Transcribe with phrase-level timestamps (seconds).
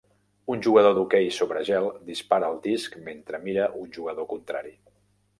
[0.51, 4.73] Un jugador d'hoquei sobre gel dispara el disc mentre mira un jugador contrari.